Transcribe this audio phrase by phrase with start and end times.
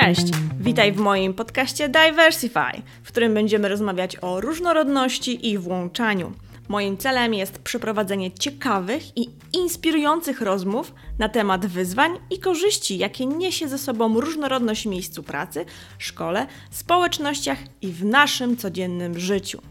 [0.00, 0.26] Cześć!
[0.60, 6.32] Witaj w moim podcaście Diversify, w którym będziemy rozmawiać o różnorodności i włączaniu.
[6.68, 13.68] Moim celem jest przeprowadzenie ciekawych i inspirujących rozmów na temat wyzwań i korzyści, jakie niesie
[13.68, 15.64] ze sobą różnorodność w miejscu pracy,
[15.98, 19.62] szkole, społecznościach i w naszym codziennym życiu.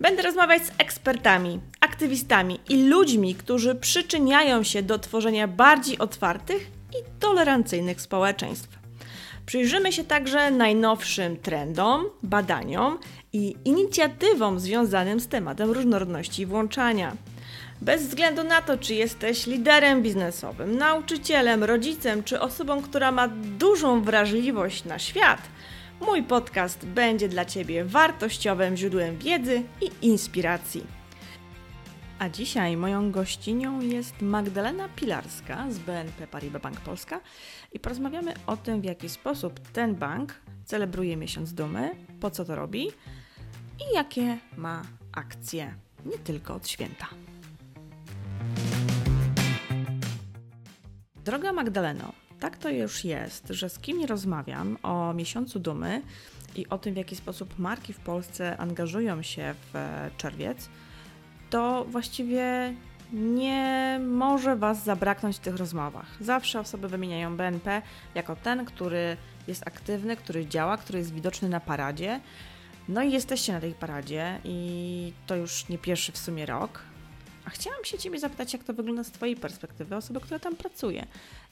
[0.00, 7.20] Będę rozmawiać z ekspertami, aktywistami i ludźmi, którzy przyczyniają się do tworzenia bardziej otwartych i
[7.20, 8.83] tolerancyjnych społeczeństw.
[9.46, 12.98] Przyjrzymy się także najnowszym trendom, badaniom
[13.32, 17.16] i inicjatywom związanym z tematem różnorodności i włączania.
[17.80, 24.02] Bez względu na to, czy jesteś liderem biznesowym, nauczycielem, rodzicem czy osobą, która ma dużą
[24.02, 25.42] wrażliwość na świat,
[26.00, 31.03] mój podcast będzie dla Ciebie wartościowym źródłem wiedzy i inspiracji.
[32.18, 37.20] A dzisiaj moją gościnią jest Magdalena Pilarska z BNP Paribas Bank Polska
[37.72, 42.56] i porozmawiamy o tym, w jaki sposób ten bank celebruje miesiąc dumy, po co to
[42.56, 42.88] robi
[43.80, 45.74] i jakie ma akcje,
[46.06, 47.06] nie tylko od święta.
[51.24, 56.02] Droga Magdaleno, tak to już jest, że z kim nie rozmawiam o miesiącu dumy
[56.56, 59.76] i o tym, w jaki sposób marki w Polsce angażują się w
[60.16, 60.68] czerwiec,
[61.54, 62.74] to właściwie
[63.12, 66.16] nie może Was zabraknąć w tych rozmowach.
[66.20, 67.82] Zawsze osoby wymieniają BNP
[68.14, 69.16] jako ten, który
[69.48, 72.20] jest aktywny, który działa, który jest widoczny na paradzie.
[72.88, 76.80] No i jesteście na tej paradzie i to już nie pierwszy w sumie rok.
[77.44, 81.06] A chciałam się Ciebie zapytać, jak to wygląda z Twojej perspektywy, osoby, która tam pracuje.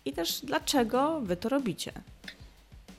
[0.05, 1.93] I też dlaczego Wy to robicie?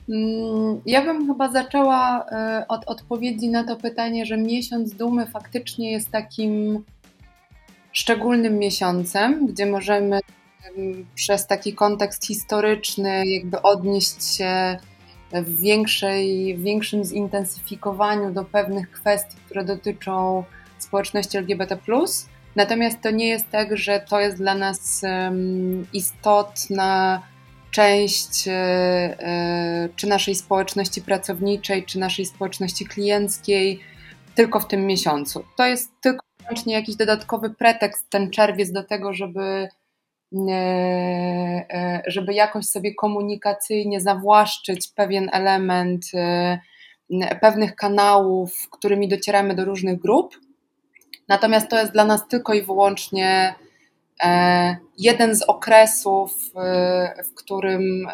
[0.08, 5.92] Mm, ja bym chyba zaczęła e, od odpowiedzi na to pytanie, że miesiąc dumy faktycznie
[5.92, 6.84] jest takim
[7.94, 10.20] szczególnym miesiącem, gdzie możemy
[11.14, 14.78] przez taki kontekst historyczny jakby odnieść się
[15.32, 20.44] w, większej, w większym zintensyfikowaniu do pewnych kwestii, które dotyczą
[20.78, 21.78] społeczności LGBT.
[22.56, 25.02] Natomiast to nie jest tak, że to jest dla nas
[25.92, 27.22] istotna
[27.70, 33.80] część e, e, czy naszej społeczności pracowniczej, czy naszej społeczności klienckiej
[34.34, 35.44] tylko w tym miesiącu.
[35.56, 39.68] To jest tylko wyłącznie jakiś dodatkowy pretekst, ten czerwiec do tego, żeby,
[40.48, 40.52] e,
[41.70, 46.58] e, żeby jakoś sobie komunikacyjnie zawłaszczyć pewien element e,
[47.40, 50.34] pewnych kanałów, którymi docieramy do różnych grup.
[51.28, 53.54] Natomiast to jest dla nas tylko i wyłącznie
[54.98, 56.34] jeden z okresów,
[57.24, 58.06] w którym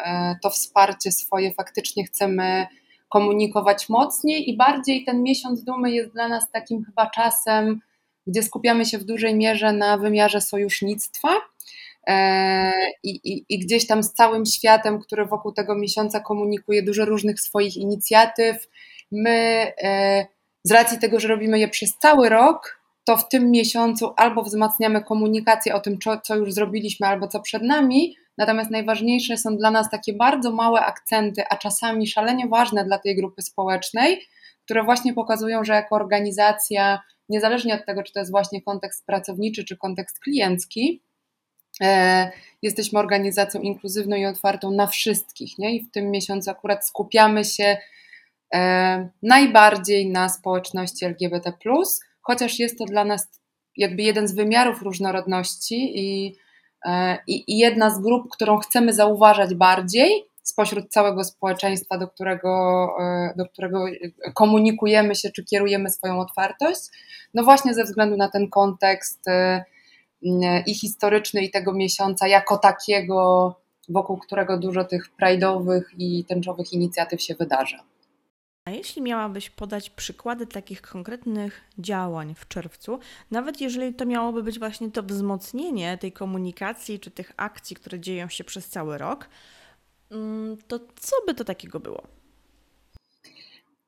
[0.43, 2.67] to wsparcie swoje faktycznie chcemy
[3.09, 7.81] komunikować mocniej i bardziej ten miesiąc dumy jest dla nas takim chyba czasem
[8.27, 11.29] gdzie skupiamy się w dużej mierze na wymiarze sojusznictwa.
[12.07, 12.71] E,
[13.03, 17.39] I, i, I, gdzieś tam z całym światem, który wokół tego miesiąca komunikuje dużo różnych
[17.39, 18.67] swoich inicjatyw,
[19.11, 20.25] my e,
[20.63, 25.03] z racji tego, że robimy je przez cały rok, to w tym miesiącu albo wzmacniamy
[25.03, 28.15] komunikację o tym, co, co już zrobiliśmy, albo co przed nami.
[28.37, 33.15] Natomiast najważniejsze są dla nas takie bardzo małe akcenty, a czasami szalenie ważne dla tej
[33.15, 34.21] grupy społecznej,
[34.65, 36.99] które właśnie pokazują, że jako organizacja
[37.31, 41.01] niezależnie od tego, czy to jest właśnie kontekst pracowniczy, czy kontekst kliencki,
[41.81, 42.31] e,
[42.61, 45.75] jesteśmy organizacją inkluzywną i otwartą na wszystkich, nie?
[45.75, 47.77] I w tym miesiącu akurat skupiamy się
[48.53, 51.53] e, najbardziej na społeczności LGBT,
[52.21, 53.29] chociaż jest to dla nas
[53.77, 56.35] jakby jeden z wymiarów różnorodności i,
[56.85, 62.87] e, i, i jedna z grup, którą chcemy zauważać bardziej, spośród całego społeczeństwa, do którego,
[62.99, 63.85] e, do którego
[64.33, 66.81] komunikujemy się czy kierujemy swoją otwartość.
[67.33, 69.63] No właśnie ze względu na ten kontekst e,
[70.65, 73.55] i historyczny, i tego miesiąca jako takiego,
[73.89, 77.83] wokół którego dużo tych prajdowych i tęczowych inicjatyw się wydarza.
[78.65, 82.99] A jeśli miałabyś podać przykłady takich konkretnych działań w czerwcu,
[83.31, 88.29] nawet jeżeli to miałoby być właśnie to wzmocnienie tej komunikacji czy tych akcji, które dzieją
[88.29, 89.29] się przez cały rok,
[90.67, 92.03] to co by to takiego było?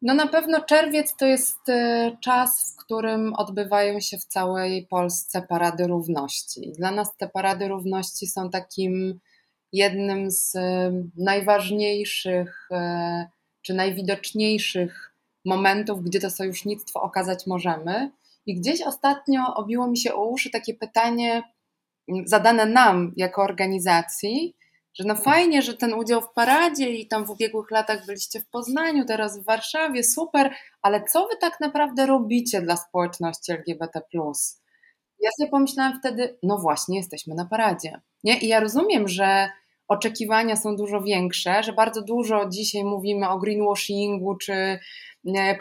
[0.02, 5.42] No na pewno czerwiec to jest e, czas, w którym odbywają się w całej Polsce
[5.42, 6.72] parady równości.
[6.78, 9.20] Dla nas te parady równości są takim
[9.72, 13.28] jednym z e, najważniejszych e,
[13.62, 15.14] czy najwidoczniejszych
[15.46, 18.12] momentów, gdzie to sojusznictwo okazać możemy.
[18.46, 21.44] I gdzieś ostatnio obiło mi się o uszy takie pytanie
[22.26, 24.56] zadane nam jako organizacji,
[24.94, 28.50] że no fajnie, że ten udział w paradzie i tam w ubiegłych latach byliście w
[28.50, 34.02] Poznaniu, teraz w Warszawie, super, ale co wy tak naprawdę robicie dla społeczności LGBT?
[35.20, 38.02] Ja sobie pomyślałam wtedy, no właśnie, jesteśmy na paradzie.
[38.24, 38.40] Nie?
[38.40, 39.50] I ja rozumiem, że
[39.88, 44.80] oczekiwania są dużo większe, że bardzo dużo dzisiaj mówimy o greenwashingu czy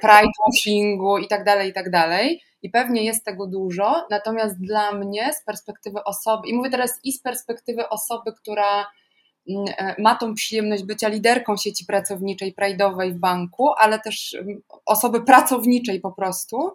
[0.01, 2.43] pridewashingu i tak dalej, i tak dalej.
[2.63, 7.13] I pewnie jest tego dużo, natomiast dla mnie z perspektywy osoby, i mówię teraz i
[7.13, 8.87] z perspektywy osoby, która
[9.99, 16.01] ma tą przyjemność bycia liderką sieci pracowniczej Pride'owej w banku, ale też mm, osoby pracowniczej
[16.01, 16.75] po prostu,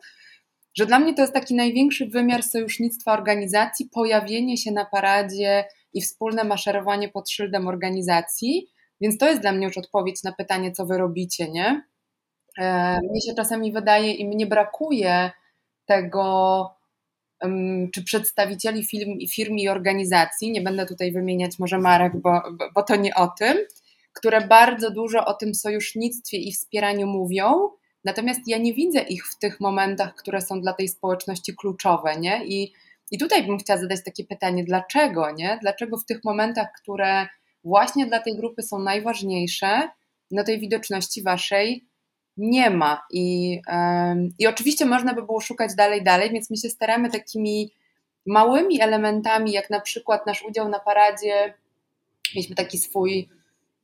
[0.78, 6.02] że dla mnie to jest taki największy wymiar sojusznictwa organizacji, pojawienie się na paradzie i
[6.02, 8.68] wspólne maszerowanie pod szyldem organizacji.
[9.02, 11.84] Więc to jest dla mnie już odpowiedź na pytanie, co wy robicie, nie?
[12.58, 15.32] E, mnie się czasami wydaje i mnie brakuje
[15.86, 16.77] tego,
[17.94, 22.42] czy przedstawicieli firm, firm i organizacji, nie będę tutaj wymieniać może marek, bo,
[22.76, 23.58] bo to nie o tym,
[24.14, 27.70] które bardzo dużo o tym sojusznictwie i wspieraniu mówią,
[28.04, 32.46] natomiast ja nie widzę ich w tych momentach, które są dla tej społeczności kluczowe, nie?
[32.46, 32.74] I,
[33.12, 35.58] i tutaj bym chciała zadać takie pytanie, dlaczego, nie?
[35.62, 37.28] Dlaczego w tych momentach, które
[37.64, 39.90] właśnie dla tej grupy są najważniejsze,
[40.32, 41.87] no tej widoczności waszej
[42.38, 43.06] nie ma.
[43.12, 43.62] I,
[44.40, 47.72] I oczywiście można by było szukać dalej, dalej, więc my się staramy takimi
[48.28, 51.54] małymi elementami, jak na przykład nasz udział na paradzie.
[52.36, 53.30] Mieliśmy taki swój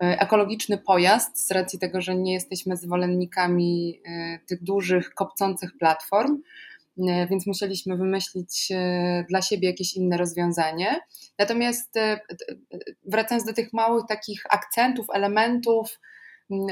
[0.04, 6.42] e, ekologiczny pojazd, z racji tego, że nie jesteśmy zwolennikami e, tych dużych, kopcących platform,
[6.98, 8.72] e, więc musieliśmy wymyślić
[9.30, 11.00] dla siebie jakieś inne rozwiązanie.
[11.40, 11.94] Natomiast
[13.06, 16.00] wracając do tych małych takich akcentów, elementów,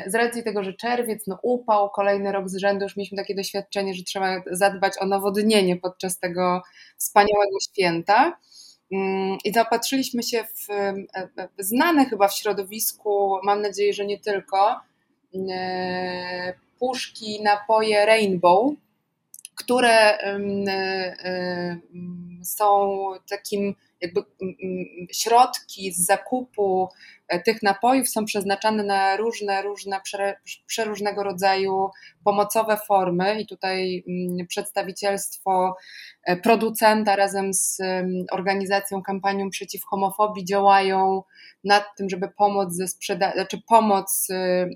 [0.07, 3.93] z racji tego, że czerwiec, no upał, kolejny rok z rzędu już mieliśmy takie doświadczenie,
[3.93, 6.61] że trzeba zadbać o nawodnienie podczas tego
[6.97, 8.37] wspaniałego święta.
[8.91, 10.67] Mm, I zaopatrzyliśmy się w
[11.59, 14.79] znane chyba w środowisku, mam nadzieję, że nie tylko,
[15.51, 18.73] e, puszki, napoje Rainbow,
[19.55, 21.77] które e,
[22.43, 24.23] są takim jakby
[25.11, 26.89] środki z zakupu
[27.27, 30.01] e, tych napojów są przeznaczane na różne, różne,
[30.65, 31.89] przeróżnego rodzaju
[32.23, 34.03] pomocowe formy i tutaj
[34.47, 35.75] przedstawicielstwo
[36.23, 37.77] e, producenta razem z
[38.31, 41.23] organizacją kampanią przeciw homofobii działają
[41.63, 44.69] nad tym, żeby pomóc ze sprzedaży, znaczy pomoc, e,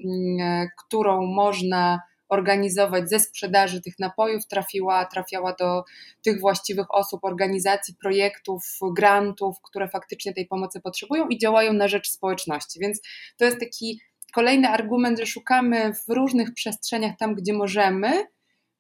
[0.78, 5.84] którą można organizować ze sprzedaży tych napojów trafiła, trafiała do
[6.22, 12.10] tych właściwych osób, organizacji, projektów, grantów, które faktycznie tej pomocy potrzebują i działają na rzecz
[12.10, 12.80] społeczności.
[12.80, 13.02] Więc
[13.38, 14.00] to jest taki
[14.34, 18.24] kolejny argument, że szukamy w różnych przestrzeniach, tam gdzie możemy,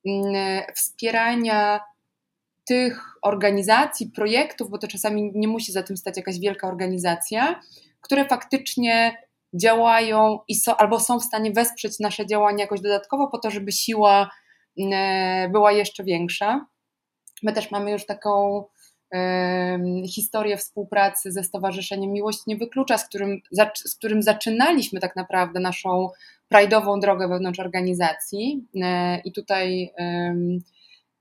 [0.06, 1.80] mm, wspierania
[2.66, 7.62] tych organizacji, projektów, bo to czasami nie musi za tym stać jakaś wielka organizacja,
[8.02, 9.18] które faktycznie
[9.54, 14.30] działają i albo są w stanie wesprzeć nasze działania jakoś dodatkowo po to, żeby siła
[14.94, 16.66] e, była jeszcze większa.
[17.44, 18.64] My też mamy już taką
[20.08, 23.42] historię współpracy ze Stowarzyszeniem Miłość Nie Wyklucza, z którym,
[23.76, 26.10] z którym zaczynaliśmy tak naprawdę naszą
[26.48, 28.68] prajdową drogę wewnątrz organizacji.
[28.82, 29.94] E, I tutaj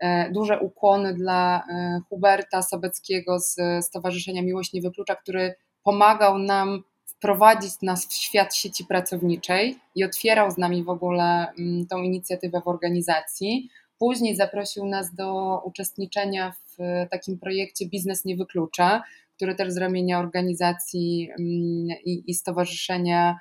[0.00, 1.64] e, duże ukłony dla
[2.08, 6.82] Huberta Sobeckiego z Stowarzyszenia Miłość Nie Wyklucza, który pomagał nam
[7.24, 12.60] wprowadzić nas w świat sieci pracowniczej i otwierał z nami w ogóle mm, tą inicjatywę
[12.60, 13.68] w organizacji.
[13.98, 16.76] Później zaprosił nas do uczestniczenia w
[17.10, 19.02] takim projekcie Biznes nie wyklucza,
[19.36, 23.38] który też z ramienia organizacji mm, i, i stowarzyszenia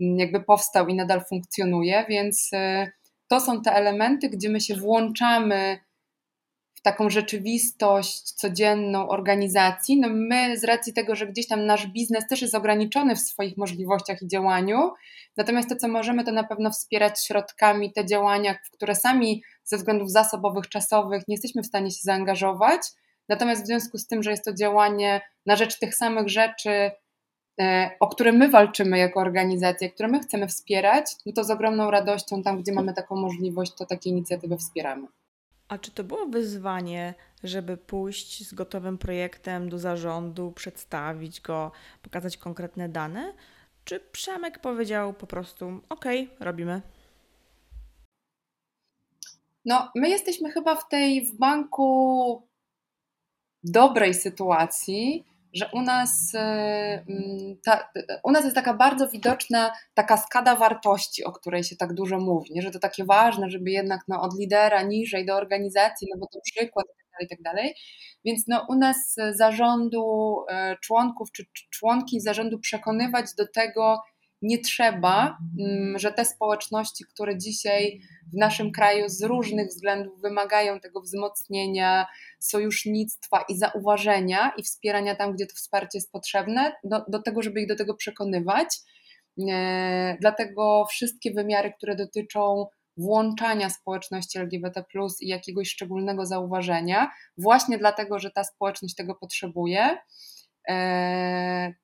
[0.00, 2.90] mm, jakby powstał i nadal funkcjonuje, więc y,
[3.28, 5.78] to są te elementy, gdzie my się włączamy
[6.86, 10.00] taką rzeczywistość codzienną organizacji.
[10.00, 13.56] No my z racji tego, że gdzieś tam nasz biznes też jest ograniczony w swoich
[13.56, 14.92] możliwościach i działaniu,
[15.36, 19.76] natomiast to, co możemy, to na pewno wspierać środkami te działania, w które sami ze
[19.76, 22.80] względów zasobowych, czasowych nie jesteśmy w stanie się zaangażować.
[23.28, 26.90] Natomiast w związku z tym, że jest to działanie na rzecz tych samych rzeczy,
[27.60, 31.90] e, o które my walczymy jako organizacja, które my chcemy wspierać, no to z ogromną
[31.90, 35.06] radością tam, gdzie mamy taką możliwość, to takie inicjatywy wspieramy.
[35.68, 42.36] A czy to było wyzwanie, żeby pójść z gotowym projektem do zarządu, przedstawić go, pokazać
[42.36, 43.32] konkretne dane?
[43.84, 46.04] Czy Przemek powiedział po prostu: OK,
[46.40, 46.82] robimy?
[49.64, 52.48] No, my jesteśmy chyba w tej w banku
[53.64, 55.24] dobrej sytuacji,
[55.56, 57.88] że u nas, y, mm, ta,
[58.24, 62.50] u nas jest taka bardzo widoczna taka skada wartości, o której się tak dużo mówi,
[62.54, 62.62] nie?
[62.62, 66.40] że to takie ważne, żeby jednak no, od lidera niżej do organizacji, no bo to
[66.44, 66.86] przykład
[67.22, 67.38] i tak.
[67.44, 67.56] Tak
[68.24, 73.98] Więc no, u nas zarządu, e, członków czy członki zarządu przekonywać do tego,
[74.42, 78.00] nie trzeba, mm, że te społeczności, które dzisiaj
[78.32, 82.06] w naszym kraju z różnych względów wymagają tego wzmocnienia,
[82.38, 87.60] sojusznictwa i zauważenia i wspierania tam, gdzie to wsparcie jest potrzebne, do, do tego, żeby
[87.60, 88.68] ich do tego przekonywać.
[89.50, 92.66] E, dlatego wszystkie wymiary, które dotyczą
[92.96, 94.84] włączania społeczności LGBT
[95.20, 99.98] i jakiegoś szczególnego zauważenia, właśnie dlatego, że ta społeczność tego potrzebuje,
[100.68, 101.74] e,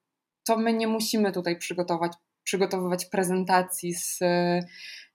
[0.47, 2.13] to my nie musimy tutaj przygotować,
[2.45, 4.19] przygotowywać prezentacji z,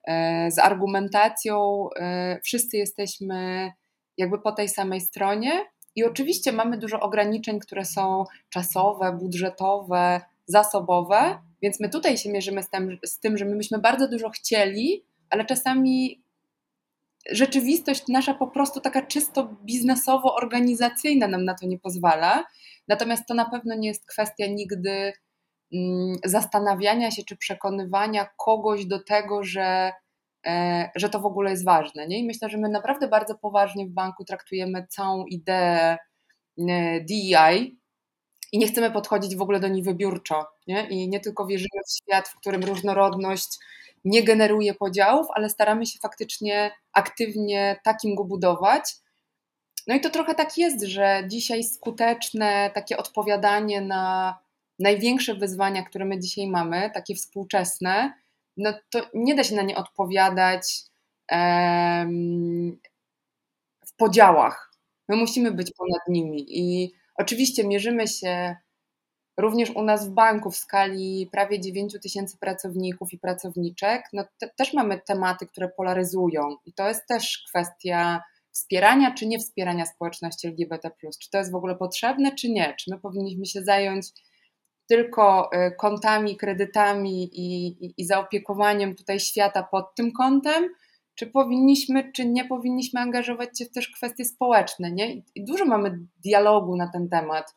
[0.08, 1.88] e, z argumentacją.
[2.00, 3.72] E, wszyscy jesteśmy
[4.18, 5.66] jakby po tej samej stronie.
[5.96, 12.64] I oczywiście mamy dużo ograniczeń, które są czasowe, budżetowe, zasobowe, więc my tutaj się mierzymy
[12.64, 16.24] z tym, z tym że my byśmy bardzo dużo chcieli, ale czasami
[17.32, 22.46] rzeczywistość nasza po prostu taka czysto biznesowo-organizacyjna nam na to nie pozwala.
[22.88, 25.14] Natomiast to na pewno nie jest kwestia nigdy
[26.26, 29.92] zastanawiania się czy przekonywania kogoś do tego, że,
[30.46, 32.08] e, że to w ogóle jest ważne.
[32.08, 32.20] Nie?
[32.20, 35.98] I myślę, że my naprawdę bardzo poważnie w banku traktujemy całą ideę
[36.70, 37.78] e, DEI
[38.52, 40.48] i nie chcemy podchodzić w ogóle do niej wybiórczo.
[40.68, 40.90] Nie?
[40.90, 43.58] I nie tylko wierzymy w świat, w którym różnorodność
[44.06, 48.96] nie generuje podziałów, ale staramy się faktycznie aktywnie takim go budować.
[49.88, 54.38] No i to trochę tak jest, że dzisiaj skuteczne takie odpowiadanie na
[54.80, 58.14] największe wyzwania, które my dzisiaj mamy, takie współczesne,
[58.58, 60.84] no to nie da się na nie odpowiadać
[61.32, 62.80] um,
[63.86, 64.72] w podziałach.
[65.10, 68.56] My musimy być ponad nimi i oczywiście mierzymy się
[69.38, 74.50] Również u nas w banku w skali prawie 9 tysięcy pracowników i pracowniczek, no te,
[74.50, 80.48] też mamy tematy, które polaryzują i to jest też kwestia wspierania czy nie wspierania społeczności
[80.48, 80.92] LGBT.
[81.22, 82.76] Czy to jest w ogóle potrzebne, czy nie?
[82.80, 84.08] Czy my powinniśmy się zająć
[84.88, 90.70] tylko y, kontami, kredytami i, i, i zaopiekowaniem tutaj świata pod tym kątem,
[91.16, 95.16] czy powinniśmy, czy nie powinniśmy angażować się w też kwestie społeczne, nie?
[95.36, 97.54] I dużo mamy dialogu na ten temat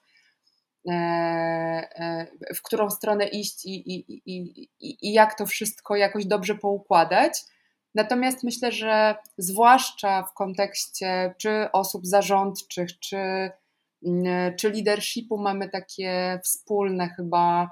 [0.88, 6.54] E, e, w którą stronę iść i, i, i, i jak to wszystko jakoś dobrze
[6.54, 7.32] poukładać.
[7.94, 13.50] Natomiast myślę, że zwłaszcza w kontekście czy osób zarządczych, czy,
[14.57, 17.71] czy leadershipu mamy takie wspólne chyba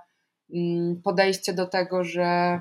[0.54, 2.60] mm, podejście do tego, że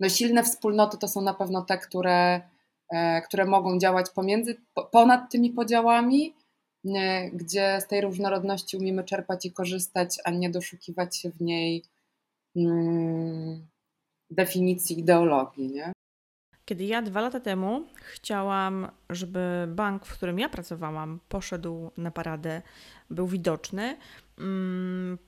[0.00, 2.40] no silne wspólnoty to są na pewno te, które,
[2.92, 4.56] e, które mogą działać pomiędzy,
[4.92, 6.34] ponad tymi podziałami,
[7.32, 11.84] gdzie z tej różnorodności umiemy czerpać i korzystać, a nie doszukiwać się w niej
[12.56, 13.66] mm,
[14.30, 15.72] definicji ideologii.
[15.72, 15.93] Nie?
[16.64, 22.62] Kiedy ja dwa lata temu chciałam, żeby bank, w którym ja pracowałam, poszedł na paradę,
[23.10, 23.96] był widoczny,
[24.38, 25.18] mm,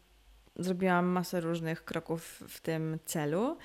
[0.57, 3.57] zrobiłam masę różnych kroków w tym celu.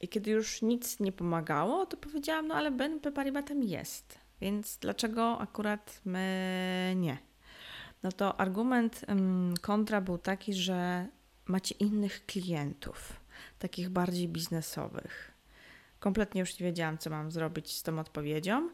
[0.00, 4.78] I kiedy już nic nie pomagało, to powiedziałam, no ale BNP Paribas tam jest, więc
[4.78, 7.28] dlaczego akurat my nie?
[8.02, 9.04] no to argument
[9.60, 11.06] kontra był taki, że
[11.46, 13.20] macie innych klientów,
[13.58, 15.37] takich bardziej biznesowych.
[16.00, 18.70] Kompletnie już nie wiedziałam, co mam zrobić z tą odpowiedzią.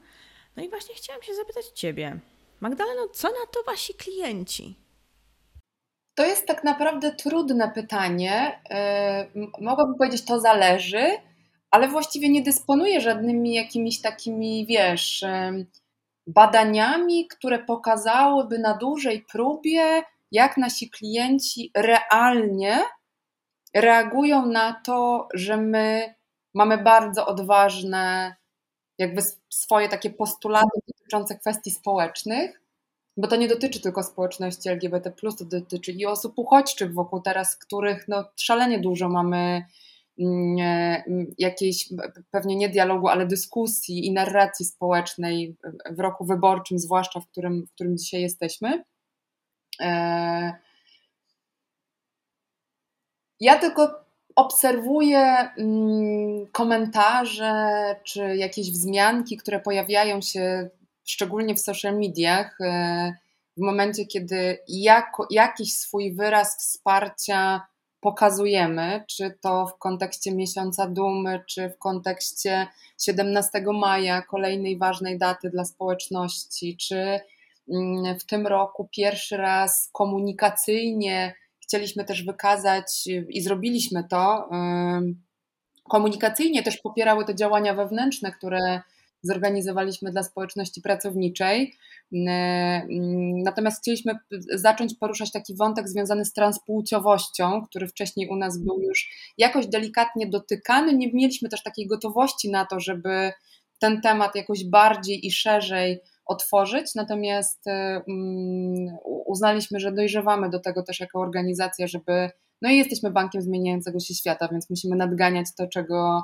[0.56, 2.20] No i właśnie chciałam się zapytać Ciebie,
[2.60, 4.78] Magdaleno, co na to Wasi klienci?
[6.14, 8.60] To jest tak naprawdę trudne pytanie.
[9.34, 11.06] Yy, mogłabym powiedzieć, to zależy,
[11.70, 15.24] ale właściwie nie dysponuję żadnymi jakimiś takimi, wiesz,
[16.26, 20.02] badaniami, które pokazałyby na dużej próbie,
[20.32, 22.78] jak nasi klienci realnie
[23.74, 26.14] reagują na to, że my
[26.54, 28.34] mamy bardzo odważne,
[28.98, 32.60] jakby swoje takie postulaty dotyczące kwestii społecznych,
[33.16, 38.08] bo to nie dotyczy tylko społeczności LGBT, to dotyczy i osób uchodźczych, wokół teraz których
[38.08, 39.64] no, szalenie dużo mamy
[40.18, 40.58] Mm,
[41.06, 41.88] mm, jakiejś
[42.30, 45.56] pewnie nie dialogu, ale dyskusji i narracji społecznej
[45.90, 48.84] w roku wyborczym, zwłaszcza w którym, w którym dzisiaj jesteśmy.
[49.80, 50.52] E,
[53.40, 54.03] ja tylko
[54.36, 60.68] obserwuję mm, komentarze czy jakieś wzmianki, które pojawiają się
[61.04, 63.12] szczególnie w social mediach e,
[63.56, 67.66] w momencie, kiedy jako, jakiś swój wyraz wsparcia
[68.00, 72.66] pokazujemy, czy to w kontekście miesiąca dumy, czy w kontekście
[73.04, 77.20] 17 maja, kolejnej ważnej daty dla społeczności, czy
[77.68, 81.34] mm, w tym roku pierwszy raz komunikacyjnie
[81.66, 84.48] chcieliśmy też wykazać i zrobiliśmy to.
[85.88, 88.80] Komunikacyjnie też popierały te działania wewnętrzne, które
[89.22, 91.74] zorganizowaliśmy dla społeczności pracowniczej.
[93.44, 94.18] Natomiast chcieliśmy
[94.54, 100.26] zacząć poruszać taki wątek związany z transpłciowością, który wcześniej u nas był już jakoś delikatnie
[100.26, 100.94] dotykany.
[100.94, 103.32] Nie mieliśmy też takiej gotowości na to, żeby
[103.78, 107.64] ten temat jakoś bardziej i szerzej otworzyć, natomiast
[109.26, 112.30] uznaliśmy, że dojrzewamy do tego też jako organizacja, żeby
[112.62, 116.22] no i jesteśmy bankiem zmieniającego się świata, więc musimy nadganiać to, czego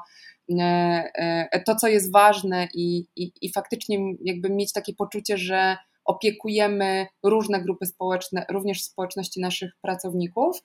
[0.59, 5.77] e, e, to, co jest ważne i, i, i faktycznie jakby mieć takie poczucie, że
[6.05, 10.63] opiekujemy różne grupy społeczne, również społeczności naszych pracowników.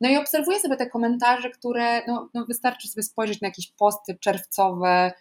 [0.00, 4.18] No i obserwuję sobie te komentarze, które no, no wystarczy sobie spojrzeć na jakieś posty
[4.20, 5.12] czerwcowe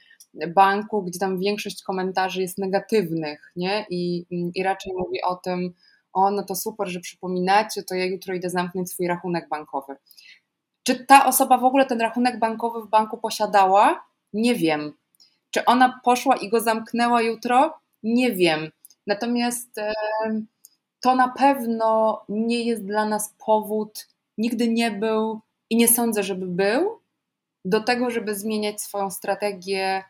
[0.48, 3.86] banku, gdzie tam większość komentarzy jest negatywnych, nie?
[3.89, 4.25] I,
[4.56, 5.74] i raczej mówi o tym,
[6.13, 9.96] o no to super, że przypominacie, to ja jutro idę zamknąć swój rachunek bankowy.
[10.84, 14.06] Czy ta osoba w ogóle ten rachunek bankowy w banku posiadała?
[14.34, 14.94] Nie wiem.
[15.51, 17.80] Czy ona poszła i go zamknęła jutro?
[18.04, 18.72] Nie wiem.
[19.08, 19.94] Natomiast e,
[21.00, 25.39] to na pewno nie jest dla nas powód, nigdy nie był
[25.70, 27.00] i nie sądzę, żeby był,
[27.65, 30.04] do tego, żeby zmieniać swoją strategię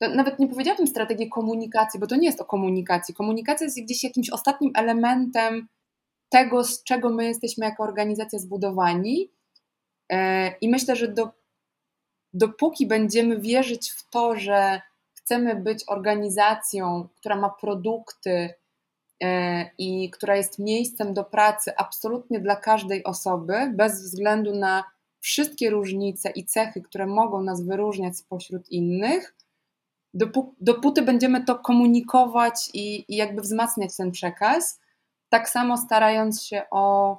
[0.00, 3.14] nawet nie powiedziałabym strategię komunikacji, bo to nie jest o komunikacji.
[3.14, 5.68] Komunikacja jest gdzieś jakimś ostatnim elementem
[6.28, 9.30] tego, z czego my jesteśmy jako organizacja zbudowani.
[10.12, 11.30] E, I myślę, że do,
[12.32, 14.80] dopóki będziemy wierzyć w to, że
[15.14, 18.54] chcemy być organizacją, która ma produkty
[19.22, 24.84] e, i która jest miejscem do pracy absolutnie dla każdej osoby, bez względu na
[25.20, 29.34] wszystkie różnice i cechy, które mogą nas wyróżniać spośród innych,
[30.60, 34.80] dopóty będziemy to komunikować i, i jakby wzmacniać ten przekaz,
[35.28, 37.16] tak samo starając się o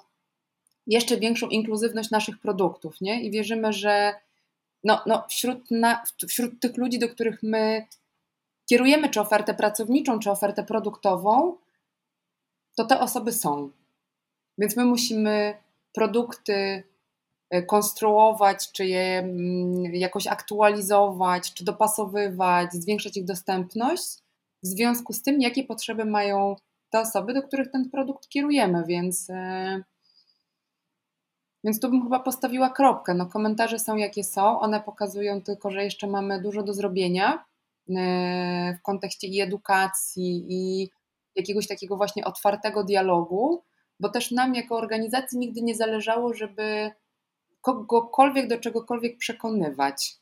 [0.87, 3.23] jeszcze większą inkluzywność naszych produktów, nie?
[3.23, 4.13] I wierzymy, że
[4.83, 7.87] no, no wśród, na, wśród tych ludzi, do których my
[8.69, 11.57] kierujemy czy ofertę pracowniczą, czy ofertę produktową,
[12.75, 13.69] to te osoby są.
[14.57, 15.57] Więc my musimy
[15.93, 16.83] produkty
[17.67, 24.21] konstruować, czy je mm, jakoś aktualizować, czy dopasowywać, zwiększać ich dostępność
[24.63, 26.55] w związku z tym, jakie potrzeby mają
[26.89, 29.83] te osoby, do których ten produkt kierujemy, więc, e,
[31.63, 33.13] więc tu bym chyba postawiła kropkę.
[33.13, 37.45] No, komentarze są jakie są, one pokazują tylko, że jeszcze mamy dużo do zrobienia
[37.89, 40.89] e, w kontekście i edukacji, i
[41.35, 43.63] jakiegoś takiego właśnie otwartego dialogu,
[43.99, 46.91] bo też nam jako organizacji nigdy nie zależało, żeby
[47.61, 50.15] kogokolwiek do czegokolwiek przekonywać.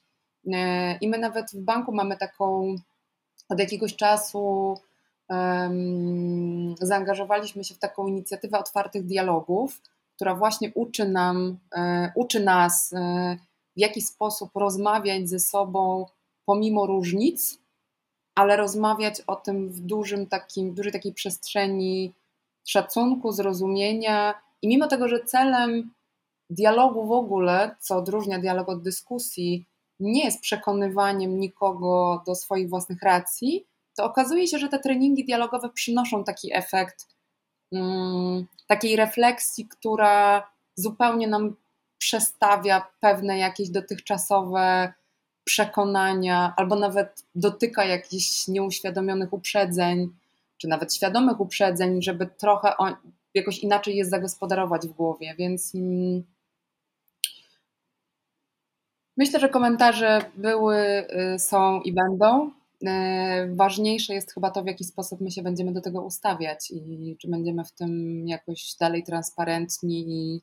[0.54, 2.76] E, I my nawet w banku mamy taką
[3.50, 4.78] od jakiegoś czasu
[5.30, 9.82] um, zaangażowaliśmy się w taką inicjatywę otwartych dialogów,
[10.16, 13.38] która właśnie uczy nam, e, uczy nas, e,
[13.76, 16.06] w jaki sposób rozmawiać ze sobą
[16.46, 17.60] pomimo różnic,
[18.36, 22.14] ale rozmawiać o tym w dużym takim, dużej takiej przestrzeni
[22.66, 25.92] szacunku, zrozumienia i mimo tego, że celem
[26.50, 29.66] dialogu w ogóle, co odróżnia dialog od dyskusji,
[30.00, 33.66] nie jest przekonywaniem nikogo do swoich własnych racji,
[33.98, 37.08] to okazuje się, że te treningi dialogowe przynoszą taki efekt
[37.72, 41.56] um, takiej refleksji, która zupełnie nam
[41.98, 44.94] przestawia pewne jakieś dotychczasowe
[45.44, 50.10] przekonania, albo nawet dotyka jakichś nieuświadomionych uprzedzeń,
[50.58, 52.96] czy nawet świadomych uprzedzeń, żeby trochę on,
[53.34, 55.36] jakoś inaczej je zagospodarować w głowie.
[55.38, 55.74] Więc.
[55.74, 56.24] Um,
[59.20, 60.78] Myślę, że komentarze były,
[61.36, 62.52] y, są i będą.
[62.84, 62.88] Y,
[63.56, 67.28] ważniejsze jest chyba to, w jaki sposób my się będziemy do tego ustawiać i czy
[67.28, 70.42] będziemy w tym jakoś dalej transparentni i,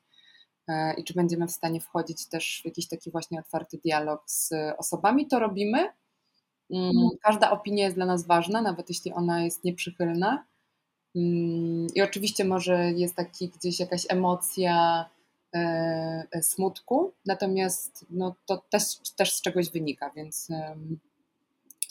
[0.69, 4.49] y, i czy będziemy w stanie wchodzić też w jakiś taki właśnie otwarty dialog z
[4.77, 5.27] osobami.
[5.27, 5.77] To robimy.
[6.69, 7.09] Mm, mhm.
[7.21, 10.45] Każda opinia jest dla nas ważna, nawet jeśli ona jest nieprzychylna.
[11.15, 15.05] Mm, I oczywiście może jest taki gdzieś jakaś emocja,
[16.41, 18.83] smutku, natomiast no, to też,
[19.15, 20.47] też z czegoś wynika, więc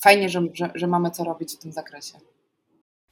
[0.01, 2.19] fajnie, że, że, że mamy co robić w tym zakresie.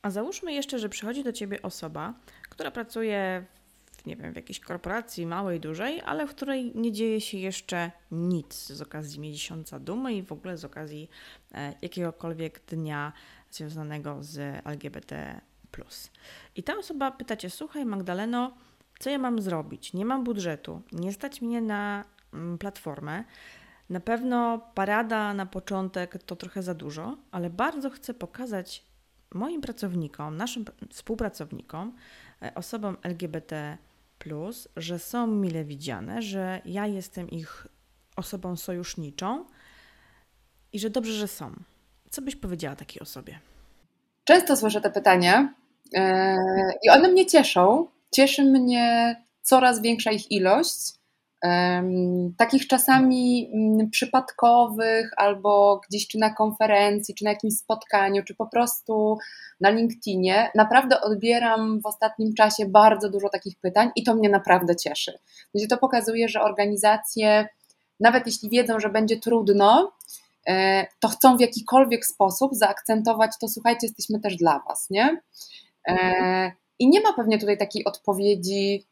[0.03, 2.15] A załóżmy jeszcze, że przychodzi do ciebie osoba,
[2.49, 3.45] która pracuje
[3.93, 7.91] w, nie wiem, w jakiejś korporacji małej, dużej, ale w której nie dzieje się jeszcze
[8.11, 11.11] nic z okazji miesiąca dumy i w ogóle z okazji
[11.55, 13.13] e, jakiegokolwiek dnia
[13.51, 15.41] związanego z LGBT.
[16.57, 18.57] I ta osoba pyta cię, słuchaj Magdaleno,
[18.99, 19.93] co ja mam zrobić?
[19.93, 23.25] Nie mam budżetu, nie stać mnie na mm, platformę.
[23.91, 28.85] Na pewno parada na początek to trochę za dużo, ale bardzo chcę pokazać
[29.35, 31.93] moim pracownikom, naszym współpracownikom,
[32.43, 33.79] e, osobom LGBT,
[34.77, 37.67] że są mile widziane, że ja jestem ich
[38.17, 39.45] osobą sojuszniczą
[40.73, 41.53] i że dobrze, że są.
[42.11, 43.39] Co byś powiedziała takiej osobie?
[44.25, 45.55] Często słyszę te pytania
[45.95, 46.37] e,
[46.83, 47.87] i one mnie cieszą.
[48.15, 50.93] Cieszy mnie coraz większa ich ilość.
[52.37, 58.47] Takich czasami mm, przypadkowych, albo gdzieś czy na konferencji, czy na jakimś spotkaniu, czy po
[58.47, 59.19] prostu
[59.61, 60.51] na LinkedInie.
[60.55, 65.19] Naprawdę odbieram w ostatnim czasie bardzo dużo takich pytań i to mnie naprawdę cieszy.
[65.55, 67.49] Gdzie to pokazuje, że organizacje,
[68.01, 69.93] nawet jeśli wiedzą, że będzie trudno,
[70.47, 75.21] e, to chcą w jakikolwiek sposób zaakcentować to, słuchajcie, jesteśmy też dla Was, nie?
[75.89, 78.87] E, I nie ma pewnie tutaj takiej odpowiedzi,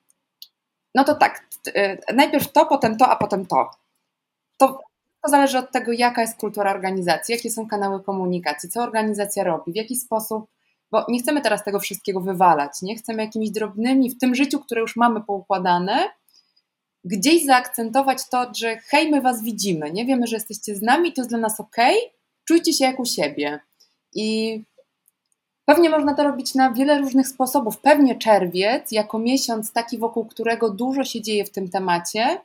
[0.95, 3.71] no to tak, e, najpierw to, potem to, a potem to.
[4.59, 4.68] To,
[5.23, 9.73] to zależy od tego, jaka jest kultura organizacji, jakie są kanały komunikacji, co organizacja robi,
[9.73, 10.47] w jaki sposób,
[10.90, 14.81] bo nie chcemy teraz tego wszystkiego wywalać, nie chcemy jakimiś drobnymi w tym życiu, które
[14.81, 16.09] już mamy poukładane,
[17.05, 21.21] gdzieś zaakcentować to, że hej, my was widzimy, nie wiemy, że jesteście z nami, to
[21.21, 21.77] jest dla nas ok,
[22.45, 23.61] czujcie się jak u siebie.
[24.14, 24.61] I
[25.64, 27.79] Pewnie można to robić na wiele różnych sposobów.
[27.79, 32.40] Pewnie czerwiec, jako miesiąc taki, wokół którego dużo się dzieje w tym temacie,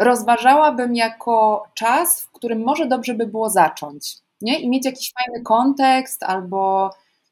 [0.00, 4.18] rozważałabym jako czas, w którym może dobrze by było zacząć.
[4.40, 4.60] Nie?
[4.60, 6.90] I mieć jakiś fajny kontekst, albo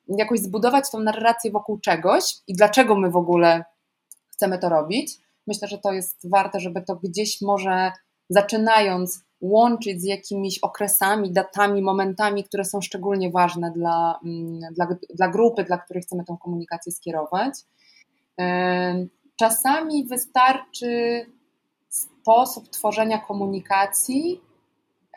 [0.09, 3.65] jakoś zbudować tą narrację wokół czegoś i dlaczego my w ogóle
[4.29, 5.19] chcemy to robić.
[5.47, 7.93] Myślę, że to jest warte, żeby to gdzieś może
[8.29, 15.29] zaczynając łączyć z jakimiś okresami, datami, momentami, które są szczególnie ważne dla, mm, dla, dla
[15.29, 17.55] grupy, dla której chcemy tę komunikację skierować.
[19.37, 21.27] Czasami wystarczy
[21.89, 24.41] sposób tworzenia komunikacji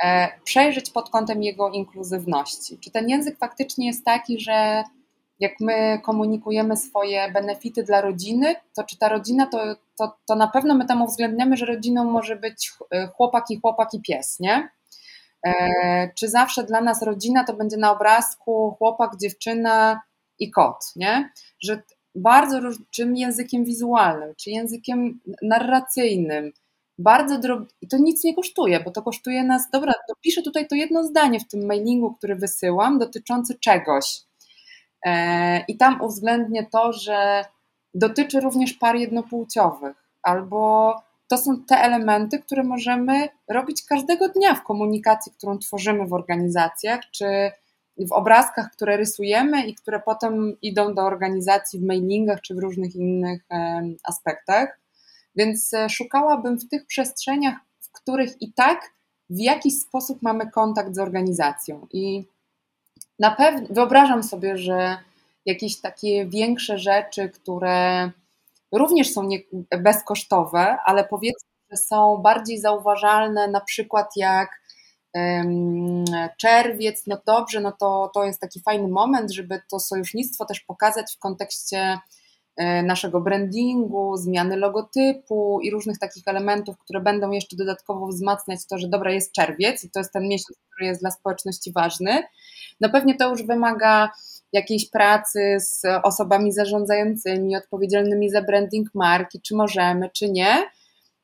[0.03, 2.77] e, przejrzeć pod kątem jego inkluzywności.
[2.79, 4.83] Czy ten język faktycznie jest taki, że
[5.41, 10.47] jak my komunikujemy swoje benefity dla rodziny, to czy ta rodzina, to, to, to na
[10.47, 14.69] pewno my tam uwzględniamy, że rodziną może być e, chłopak i chłopak i pies, nie?
[15.45, 20.01] E, czy zawsze dla nas rodzina to będzie na obrazku chłopak, dziewczyna
[20.39, 21.29] i kot, nie?
[21.63, 21.81] Że
[22.15, 22.59] bardzo
[22.91, 26.51] czym językiem wizualnym, czy językiem narracyjnym,
[26.97, 27.39] bardzo
[27.81, 31.39] i to nic nie kosztuje, bo to kosztuje nas, dobra, dopiszę tutaj to jedno zdanie
[31.39, 34.21] w tym mailingu, który wysyłam, dotyczące czegoś,
[35.67, 37.45] I tam uwzględnię to, że
[37.93, 40.95] dotyczy również par jednopłciowych, albo
[41.27, 47.01] to są te elementy, które możemy robić każdego dnia w komunikacji, którą tworzymy w organizacjach,
[47.11, 47.51] czy
[47.97, 52.95] w obrazkach, które rysujemy i które potem idą do organizacji w mailingach czy w różnych
[52.95, 53.45] innych
[54.03, 54.79] aspektach.
[55.35, 58.91] Więc e, szukałabym w tych przestrzeniach, w których i tak
[59.29, 61.87] w jakiś sposób mamy kontakt z organizacją.
[61.91, 62.27] I
[63.21, 64.97] na pewno wyobrażam sobie, że
[65.45, 68.11] jakieś takie większe rzeczy, które
[68.71, 69.39] również są nie,
[69.79, 74.61] bezkosztowe, ale powiedzmy, że są bardziej zauważalne, na przykład jak
[75.13, 76.05] um,
[76.37, 81.15] czerwiec, no dobrze, no to, to jest taki fajny moment, żeby to sojusznictwo też pokazać
[81.15, 81.97] w kontekście
[82.83, 88.87] naszego brandingu, zmiany logotypu i różnych takich elementów, które będą jeszcze dodatkowo wzmacniać to, że
[88.87, 92.23] dobra, jest czerwiec i to jest ten miesiąc, który jest dla społeczności ważny.
[92.81, 94.11] No pewnie to już wymaga
[94.53, 100.69] jakiejś pracy z osobami zarządzającymi, odpowiedzialnymi za branding marki, czy możemy, czy nie.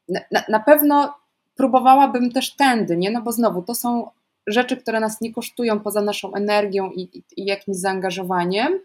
[0.09, 1.13] Na, na pewno
[1.55, 3.11] próbowałabym też tędy, nie?
[3.11, 4.09] No bo znowu to są
[4.47, 8.79] rzeczy, które nas nie kosztują poza naszą energią i, i, i jakimś zaangażowaniem.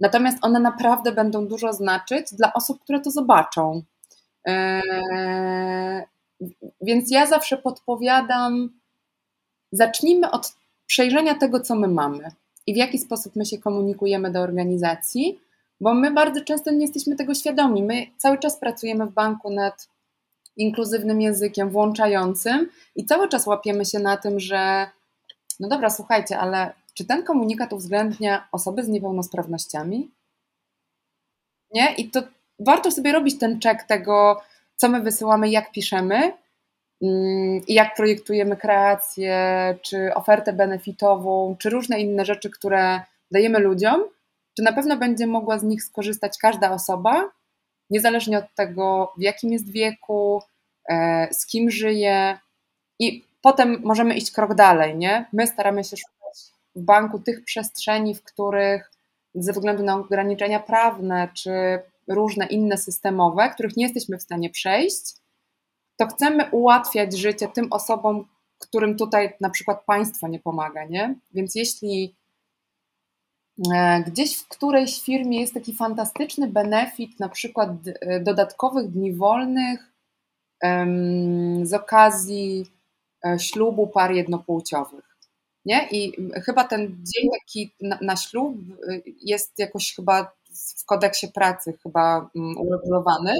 [0.00, 3.82] Natomiast one naprawdę będą dużo znaczyć dla osób, które to zobaczą.
[4.44, 6.02] Eee,
[6.80, 8.70] więc ja zawsze podpowiadam,
[9.72, 10.54] zacznijmy od
[10.86, 12.30] przejrzenia tego, co my mamy
[12.66, 15.40] i w jaki sposób my się komunikujemy do organizacji,
[15.80, 17.82] bo my bardzo często nie jesteśmy tego świadomi.
[17.82, 19.88] My cały czas pracujemy w banku nad
[20.56, 24.86] inkluzywnym językiem, włączającym i cały czas łapiemy się na tym, że
[25.60, 30.10] no dobra, słuchajcie, ale czy ten komunikat uwzględnia osoby z niepełnosprawnościami?
[31.74, 31.94] Nie?
[31.94, 32.22] I to
[32.58, 34.40] warto sobie robić ten czek tego,
[34.76, 36.32] co my wysyłamy, jak piszemy,
[37.02, 39.38] Mm, i jak projektujemy kreację,
[39.82, 44.00] czy ofertę benefitową, czy różne inne rzeczy, które dajemy ludziom,
[44.56, 47.30] czy na pewno będzie mogła z nich skorzystać każda osoba,
[47.90, 50.42] niezależnie od tego, w jakim jest wieku,
[50.88, 52.38] e, z kim żyje.
[52.98, 55.26] I potem możemy iść krok dalej, nie?
[55.32, 56.15] My staramy się szukać
[56.76, 58.90] w banku tych przestrzeni, w których
[59.34, 61.50] ze względu na ograniczenia prawne, czy
[62.08, 65.14] różne inne systemowe, których nie jesteśmy w stanie przejść,
[65.96, 71.14] to chcemy ułatwiać życie tym osobom, którym tutaj na przykład państwo nie pomaga, nie?
[71.34, 72.16] Więc jeśli
[73.74, 79.92] e, gdzieś w którejś firmie jest taki fantastyczny benefit, na przykład e, dodatkowych dni wolnych
[81.62, 82.66] z okazji
[83.24, 85.15] e, ślubu par jednopłciowych.
[85.66, 85.88] Nie?
[85.90, 86.12] I
[86.44, 88.56] chyba ten dzień taki na, na ślub
[89.22, 90.32] jest jakoś chyba
[90.76, 93.34] w kodeksie pracy chyba mm, uregulowany.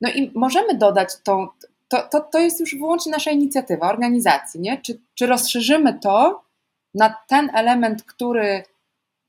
[0.00, 1.48] No i możemy dodać tą,
[1.88, 4.82] to, to, to jest już wyłącznie nasza inicjatywa, organizacji, nie?
[4.82, 6.42] Czy, czy rozszerzymy to
[6.94, 8.62] na ten element, który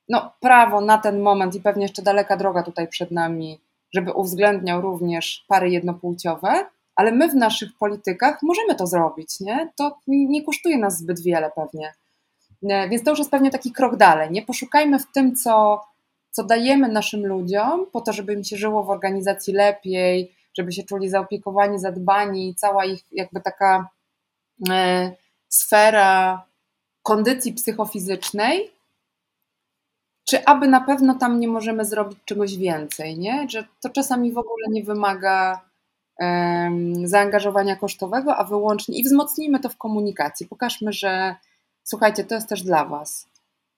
[0.10, 3.60] no, prawo na ten moment i pewnie jeszcze daleka droga tutaj przed nami,
[3.94, 9.70] żeby uwzględniał również pary jednopłciowe, ale my w naszych politykach możemy to zrobić, nie?
[9.76, 11.94] To nie kosztuje nas zbyt wiele pewnie.
[12.70, 14.42] E, więc to już jest pewnie taki krok dalej, nie?
[14.42, 15.82] Poszukajmy w tym, co,
[16.32, 20.84] co dajemy naszym ludziom, po to, żeby im się żyło w organizacji lepiej, żeby się
[20.84, 23.90] czuli zaopiekowani, zadbani, cała ich jakby taka
[24.70, 25.12] e,
[25.48, 26.46] sfera
[27.04, 28.72] kondycji psychofizycznej,
[30.30, 33.50] czy aby na pewno tam nie możemy zrobić czegoś więcej, nie?
[33.50, 35.62] Że to czasami w ogóle nie wymaga
[37.04, 40.48] zaangażowania kosztowego, a wyłącznie i wzmocnijmy to w komunikacji.
[40.48, 41.36] Pokażmy, że
[41.84, 43.28] słuchajcie, to jest też dla Was.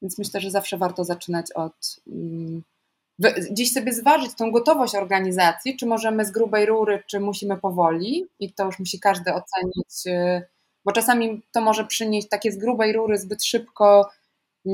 [0.01, 1.99] Więc myślę, że zawsze warto zaczynać od.
[2.05, 2.63] Um,
[3.51, 8.53] gdzieś sobie zważyć tą gotowość organizacji, czy możemy z grubej rury, czy musimy powoli, i
[8.53, 10.41] to już musi każdy ocenić, y,
[10.85, 14.09] bo czasami to może przynieść takie z grubej rury zbyt szybko
[14.65, 14.71] y,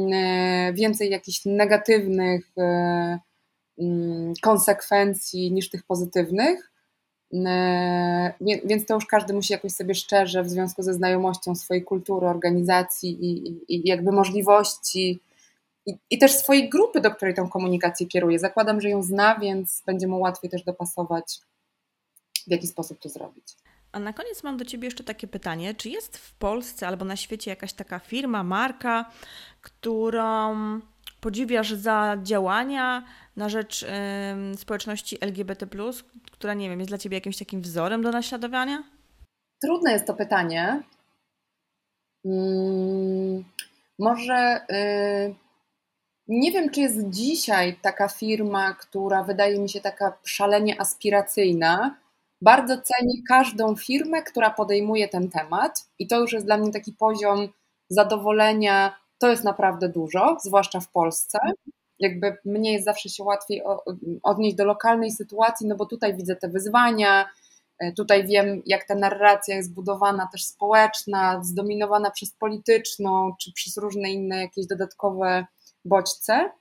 [0.73, 2.51] więcej jakichś negatywnych
[3.77, 3.83] y,
[4.41, 6.72] konsekwencji niż tych pozytywnych.
[8.65, 13.25] Więc to już każdy musi jakoś sobie szczerze w związku ze znajomością swojej kultury, organizacji
[13.25, 15.19] i, i, i jakby możliwości
[15.85, 18.39] i, i też swojej grupy, do której tą komunikację kieruje.
[18.39, 21.39] Zakładam, że ją zna, więc będzie mu łatwiej też dopasować,
[22.47, 23.45] w jaki sposób to zrobić.
[23.91, 25.75] A na koniec mam do Ciebie jeszcze takie pytanie.
[25.75, 29.11] Czy jest w Polsce albo na świecie jakaś taka firma, marka,
[29.61, 30.79] którą
[31.21, 33.03] podziwiasz za działania
[33.35, 33.85] na rzecz
[34.57, 35.67] społeczności LGBT,
[36.31, 38.83] która nie wiem, jest dla Ciebie jakimś takim wzorem do naśladowania?
[39.61, 40.83] Trudne jest to pytanie.
[42.23, 43.43] Hmm,
[43.99, 45.35] może y,
[46.27, 51.97] nie wiem, czy jest dzisiaj taka firma, która wydaje mi się taka szalenie aspiracyjna.
[52.41, 56.93] Bardzo cenię każdą firmę, która podejmuje ten temat, i to już jest dla mnie taki
[56.93, 57.47] poziom
[57.89, 58.95] zadowolenia.
[59.19, 61.39] To jest naprawdę dużo, zwłaszcza w Polsce.
[62.03, 63.61] Jakby mnie jest zawsze się łatwiej
[64.23, 67.29] odnieść do lokalnej sytuacji, no bo tutaj widzę te wyzwania,
[67.79, 73.77] e, tutaj wiem, jak ta narracja jest budowana też społeczna, zdominowana przez polityczną, czy przez
[73.77, 75.45] różne inne jakieś dodatkowe
[75.85, 76.51] bodźce.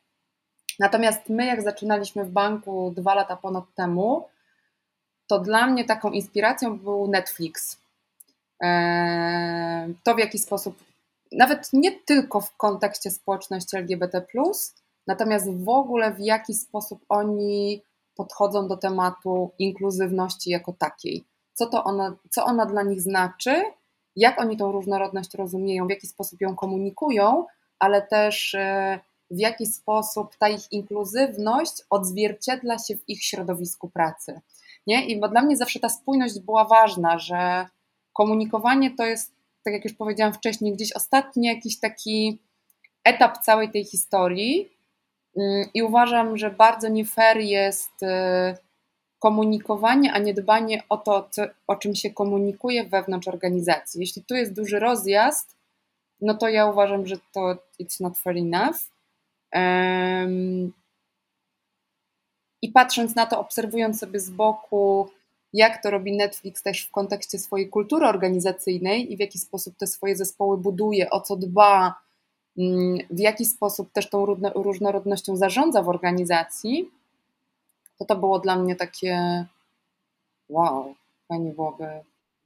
[0.78, 4.28] Natomiast my, jak zaczynaliśmy w banku dwa lata ponad temu,
[5.26, 7.80] to dla mnie taką inspiracją był Netflix.
[8.60, 10.76] Eee, to w jaki sposób,
[11.32, 14.26] nawet nie tylko w kontekście społeczności LGBT,
[15.06, 17.82] natomiast w ogóle w jaki sposób oni
[18.14, 21.24] podchodzą do tematu inkluzywności jako takiej.
[21.54, 23.62] Co, to ona, co ona dla nich znaczy,
[24.16, 27.46] jak oni tą różnorodność rozumieją, w jaki sposób ją komunikują,
[27.78, 34.40] ale też e, w jaki sposób ta ich inkluzywność odzwierciedla się w ich środowisku pracy.
[34.86, 35.06] Nie?
[35.06, 37.66] I bo dla mnie zawsze ta spójność była ważna, że
[38.12, 39.32] komunikowanie to jest,
[39.64, 42.38] tak jak już powiedziałam wcześniej, gdzieś ostatni jakiś taki
[43.04, 44.70] etap całej tej historii.
[45.36, 48.06] Mm, I uważam, że bardzo nie fair jest y,
[49.18, 54.00] komunikowanie, a nie dbanie o to, co, o czym się komunikuje wewnątrz organizacji.
[54.00, 55.56] Jeśli tu jest duży rozjazd,
[56.20, 58.76] no to ja uważam, że to it's not fair enough.
[62.62, 65.10] I patrząc na to, obserwując sobie z boku,
[65.52, 69.86] jak to robi Netflix też w kontekście swojej kultury organizacyjnej i w jaki sposób te
[69.86, 71.94] swoje zespoły buduje, o co dba,
[73.10, 76.90] w jaki sposób też tą różnorodnością zarządza w organizacji,
[77.98, 79.44] to to było dla mnie takie
[80.48, 80.94] wow,
[81.28, 81.86] fajnie byłoby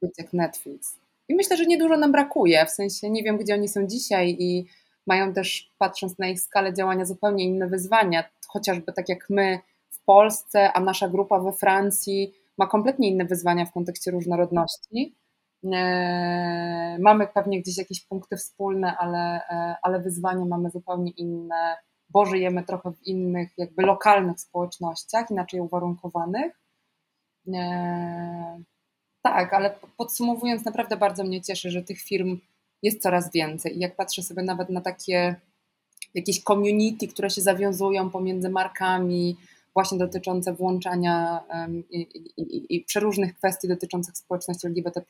[0.02, 0.96] być jak Netflix.
[1.28, 4.66] I myślę, że niedużo nam brakuje, w sensie nie wiem, gdzie oni są dzisiaj i
[5.06, 9.58] mają też, patrząc na ich skalę działania, zupełnie inne wyzwania, chociażby tak jak my
[9.90, 15.14] w Polsce, a nasza grupa we Francji ma kompletnie inne wyzwania w kontekście różnorodności.
[15.64, 21.76] E, mamy pewnie gdzieś jakieś punkty wspólne, ale, e, ale wyzwania mamy zupełnie inne,
[22.08, 26.60] bo żyjemy trochę w innych, jakby lokalnych społecznościach, inaczej uwarunkowanych.
[27.54, 28.62] E,
[29.22, 32.38] tak, ale podsumowując, naprawdę bardzo mnie cieszy, że tych firm
[32.82, 33.76] jest coraz więcej.
[33.76, 35.36] I jak patrzę sobie nawet na takie
[36.14, 39.36] jakieś community, które się zawiązują pomiędzy markami,
[39.76, 41.40] właśnie dotyczące włączania
[41.90, 42.00] i,
[42.36, 45.02] i, i przeróżnych kwestii dotyczących społeczności LGBT,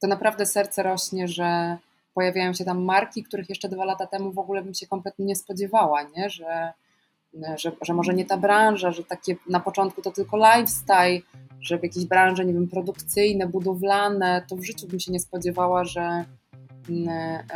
[0.00, 1.76] to naprawdę serce rośnie, że
[2.14, 5.36] pojawiają się tam marki, których jeszcze dwa lata temu w ogóle bym się kompletnie nie
[5.36, 6.30] spodziewała, nie?
[6.30, 6.72] Że,
[7.56, 11.20] że, że może nie ta branża, że takie na początku to tylko lifestyle,
[11.60, 15.84] że w jakiejś branży, nie wiem, produkcyjne, budowlane, to w życiu bym się nie spodziewała,
[15.84, 16.24] że,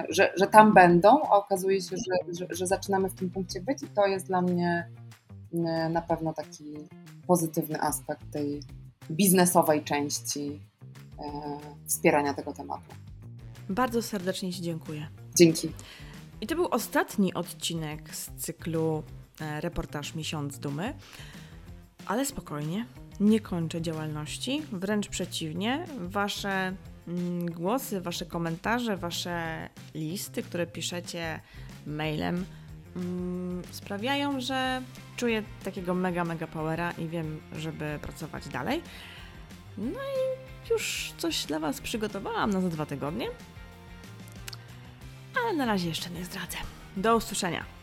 [0.09, 3.83] że, że tam będą, a okazuje się, że, że, że zaczynamy w tym punkcie być
[3.83, 4.89] i to jest dla mnie
[5.91, 6.75] na pewno taki
[7.27, 8.63] pozytywny aspekt tej
[9.11, 10.61] biznesowej części
[11.87, 12.95] wspierania tego tematu.
[13.69, 15.09] Bardzo serdecznie Ci dziękuję.
[15.35, 15.73] Dzięki.
[16.41, 19.03] I to był ostatni odcinek z cyklu
[19.41, 20.95] e, Reportaż Miesiąc Dumy.
[22.07, 22.87] Ale spokojnie,
[23.21, 25.85] nie kończę działalności, wręcz przeciwnie.
[26.01, 26.77] Wasze
[27.09, 31.41] mm, głosy, wasze komentarze, wasze listy, które piszecie
[31.87, 32.45] mailem,
[32.97, 34.83] mm, sprawiają, że
[35.17, 38.83] czuję takiego mega, mega powera i wiem, żeby pracować dalej.
[39.79, 43.29] No i już coś dla Was przygotowałam na za dwa tygodnie
[45.47, 46.57] ale na razie jeszcze nie zdradzę.
[46.97, 47.76] Do usłyszenia.